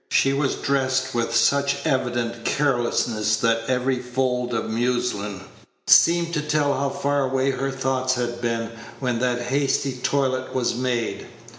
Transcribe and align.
She 0.09 0.33
was 0.33 0.55
dressed 0.55 1.13
with 1.13 1.35
such 1.35 1.85
evident 1.85 2.43
carelessness 2.43 3.37
that 3.37 3.65
every 3.69 3.99
fold 3.99 4.51
of 4.51 4.67
muslin 4.67 5.41
seemed 5.85 6.33
to 6.33 6.41
tell 6.41 6.73
how 6.73 6.89
far 6.89 7.21
away 7.25 7.51
her 7.51 7.69
thoughts 7.69 8.15
had 8.15 8.41
been 8.41 8.71
when 8.99 9.19
that 9.19 9.39
hasty 9.41 9.91
toilet 9.95 10.55
was 10.55 10.73
made. 10.73 11.27